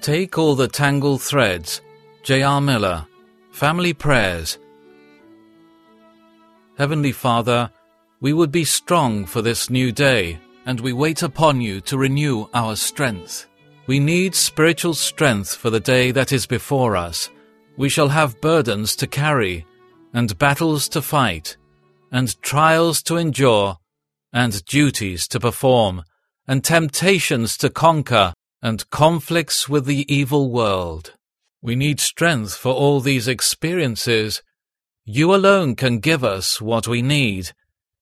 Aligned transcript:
Take 0.00 0.38
all 0.38 0.54
the 0.54 0.66
tangled 0.66 1.20
threads. 1.20 1.82
J.R. 2.22 2.62
Miller, 2.62 3.06
Family 3.52 3.92
Prayers. 3.92 4.58
Heavenly 6.78 7.12
Father, 7.12 7.70
we 8.22 8.32
would 8.32 8.50
be 8.50 8.64
strong 8.64 9.26
for 9.26 9.42
this 9.42 9.68
new 9.68 9.92
day, 9.92 10.38
and 10.64 10.80
we 10.80 10.94
wait 10.94 11.22
upon 11.22 11.60
you 11.60 11.82
to 11.82 11.98
renew 11.98 12.46
our 12.54 12.76
strength. 12.76 13.46
We 13.86 14.00
need 14.00 14.34
spiritual 14.34 14.94
strength 14.94 15.54
for 15.54 15.68
the 15.68 15.80
day 15.80 16.12
that 16.12 16.32
is 16.32 16.46
before 16.46 16.96
us. 16.96 17.28
We 17.76 17.90
shall 17.90 18.08
have 18.08 18.40
burdens 18.40 18.96
to 18.96 19.06
carry, 19.06 19.66
and 20.14 20.38
battles 20.38 20.88
to 20.90 21.02
fight, 21.02 21.58
and 22.10 22.40
trials 22.40 23.02
to 23.02 23.18
endure, 23.18 23.76
and 24.32 24.64
duties 24.64 25.28
to 25.28 25.38
perform, 25.40 26.04
and 26.48 26.64
temptations 26.64 27.58
to 27.58 27.68
conquer, 27.68 28.32
and 28.62 28.88
conflicts 28.90 29.68
with 29.68 29.86
the 29.86 30.12
evil 30.12 30.50
world. 30.50 31.14
We 31.62 31.76
need 31.76 32.00
strength 32.00 32.54
for 32.54 32.72
all 32.72 33.00
these 33.00 33.28
experiences. 33.28 34.42
You 35.04 35.34
alone 35.34 35.76
can 35.76 35.98
give 35.98 36.24
us 36.24 36.60
what 36.60 36.88
we 36.88 37.02
need. 37.02 37.52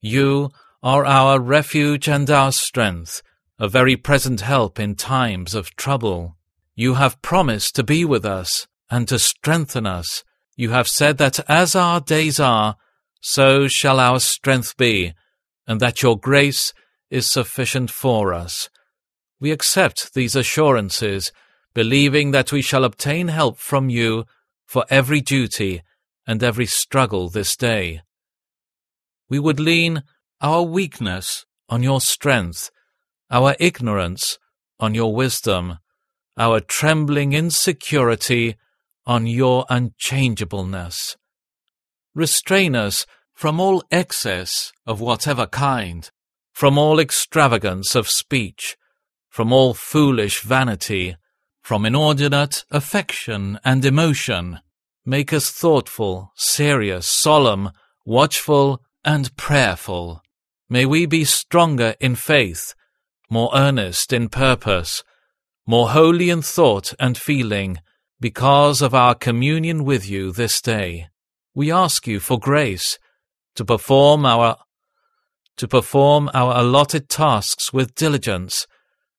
You 0.00 0.50
are 0.82 1.04
our 1.04 1.40
refuge 1.40 2.08
and 2.08 2.30
our 2.30 2.52
strength, 2.52 3.22
a 3.58 3.68
very 3.68 3.96
present 3.96 4.40
help 4.40 4.80
in 4.80 4.94
times 4.94 5.54
of 5.54 5.76
trouble. 5.76 6.36
You 6.74 6.94
have 6.94 7.22
promised 7.22 7.76
to 7.76 7.82
be 7.82 8.04
with 8.04 8.24
us 8.24 8.66
and 8.90 9.06
to 9.08 9.18
strengthen 9.18 9.86
us. 9.86 10.24
You 10.56 10.70
have 10.70 10.88
said 10.88 11.18
that 11.18 11.40
as 11.48 11.74
our 11.74 12.00
days 12.00 12.40
are, 12.40 12.76
so 13.20 13.68
shall 13.68 14.00
our 14.00 14.20
strength 14.20 14.76
be, 14.76 15.14
and 15.66 15.80
that 15.80 16.02
your 16.02 16.18
grace 16.18 16.72
is 17.10 17.30
sufficient 17.30 17.90
for 17.90 18.32
us. 18.32 18.68
We 19.40 19.50
accept 19.52 20.12
these 20.12 20.36
assurances, 20.36 21.32
believing 21.72 22.30
that 22.32 22.52
we 22.52 22.60
shall 22.60 22.84
obtain 22.84 23.28
help 23.28 23.58
from 23.58 23.88
you 23.88 24.26
for 24.66 24.84
every 24.90 25.22
duty 25.22 25.82
and 26.26 26.42
every 26.42 26.66
struggle 26.66 27.28
this 27.30 27.56
day. 27.56 28.02
We 29.28 29.38
would 29.38 29.58
lean 29.58 30.02
our 30.40 30.62
weakness 30.62 31.46
on 31.68 31.82
your 31.82 32.00
strength, 32.00 32.70
our 33.30 33.56
ignorance 33.58 34.38
on 34.78 34.94
your 34.94 35.14
wisdom, 35.14 35.78
our 36.36 36.60
trembling 36.60 37.32
insecurity 37.32 38.56
on 39.06 39.26
your 39.26 39.64
unchangeableness. 39.70 41.16
Restrain 42.14 42.76
us 42.76 43.06
from 43.32 43.58
all 43.58 43.82
excess 43.90 44.72
of 44.86 45.00
whatever 45.00 45.46
kind, 45.46 46.10
from 46.52 46.76
all 46.76 46.98
extravagance 46.98 47.94
of 47.94 48.08
speech, 48.08 48.76
from 49.30 49.52
all 49.52 49.72
foolish 49.72 50.42
vanity, 50.42 51.16
from 51.62 51.86
inordinate 51.86 52.64
affection 52.70 53.58
and 53.64 53.84
emotion. 53.84 54.58
Make 55.06 55.32
us 55.32 55.50
thoughtful, 55.50 56.32
serious, 56.34 57.06
solemn, 57.06 57.70
watchful, 58.04 58.82
and 59.04 59.34
prayerful. 59.36 60.20
May 60.68 60.84
we 60.84 61.06
be 61.06 61.24
stronger 61.24 61.94
in 62.00 62.16
faith, 62.16 62.74
more 63.30 63.50
earnest 63.54 64.12
in 64.12 64.28
purpose, 64.28 65.02
more 65.66 65.90
holy 65.90 66.28
in 66.28 66.42
thought 66.42 66.92
and 66.98 67.16
feeling, 67.16 67.78
because 68.20 68.82
of 68.82 68.94
our 68.94 69.14
communion 69.14 69.84
with 69.84 70.08
you 70.08 70.32
this 70.32 70.60
day. 70.60 71.08
We 71.54 71.72
ask 71.72 72.06
you 72.06 72.20
for 72.20 72.38
grace 72.38 72.98
to 73.54 73.64
perform 73.64 74.26
our 74.26 74.56
to 75.56 75.68
perform 75.68 76.30
our 76.32 76.56
allotted 76.56 77.08
tasks 77.08 77.72
with 77.72 77.94
diligence 77.94 78.66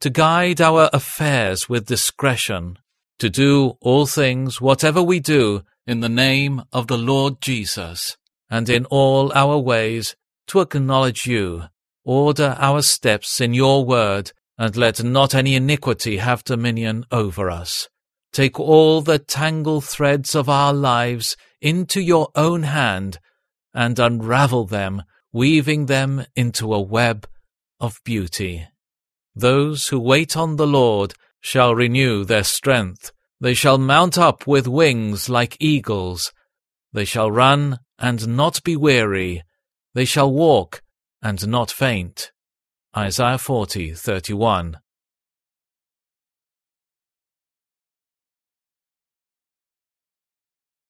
to 0.00 0.10
guide 0.10 0.60
our 0.60 0.90
affairs 0.92 1.68
with 1.68 1.86
discretion, 1.86 2.78
to 3.18 3.30
do 3.30 3.76
all 3.80 4.06
things, 4.06 4.60
whatever 4.60 5.02
we 5.02 5.20
do, 5.20 5.62
in 5.86 6.00
the 6.00 6.08
name 6.08 6.62
of 6.72 6.86
the 6.86 6.98
Lord 6.98 7.40
Jesus, 7.40 8.16
and 8.50 8.68
in 8.68 8.84
all 8.86 9.32
our 9.34 9.58
ways 9.58 10.16
to 10.48 10.60
acknowledge 10.60 11.26
you. 11.26 11.64
Order 12.04 12.56
our 12.58 12.82
steps 12.82 13.40
in 13.40 13.54
your 13.54 13.84
word, 13.84 14.32
and 14.58 14.76
let 14.76 15.02
not 15.02 15.34
any 15.34 15.54
iniquity 15.54 16.18
have 16.18 16.44
dominion 16.44 17.04
over 17.10 17.50
us. 17.50 17.88
Take 18.32 18.60
all 18.60 19.00
the 19.00 19.18
tangled 19.18 19.84
threads 19.84 20.34
of 20.34 20.48
our 20.48 20.72
lives 20.72 21.36
into 21.60 22.00
your 22.00 22.28
own 22.34 22.64
hand, 22.64 23.18
and 23.74 23.98
unravel 23.98 24.66
them, 24.66 25.02
weaving 25.32 25.86
them 25.86 26.26
into 26.34 26.72
a 26.72 26.80
web 26.80 27.26
of 27.80 28.00
beauty. 28.04 28.66
Those 29.36 29.88
who 29.88 30.00
wait 30.00 30.34
on 30.34 30.56
the 30.56 30.66
Lord 30.66 31.12
shall 31.40 31.74
renew 31.74 32.24
their 32.24 32.42
strength. 32.42 33.12
They 33.38 33.52
shall 33.52 33.76
mount 33.76 34.16
up 34.16 34.46
with 34.46 34.66
wings 34.66 35.28
like 35.28 35.58
eagles. 35.60 36.32
They 36.94 37.04
shall 37.04 37.30
run 37.30 37.80
and 37.98 38.26
not 38.28 38.64
be 38.64 38.76
weary. 38.76 39.42
They 39.94 40.06
shall 40.06 40.32
walk 40.32 40.82
and 41.22 41.46
not 41.46 41.70
faint. 41.70 42.32
Isaiah 42.96 43.36
40:31. 43.36 44.76